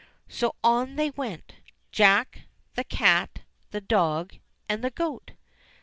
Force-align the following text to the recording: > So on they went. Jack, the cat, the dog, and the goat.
> 0.15 0.27
So 0.27 0.55
on 0.63 0.95
they 0.95 1.11
went. 1.11 1.57
Jack, 1.91 2.45
the 2.73 2.83
cat, 2.83 3.41
the 3.69 3.81
dog, 3.81 4.33
and 4.67 4.83
the 4.83 4.89
goat. 4.89 5.33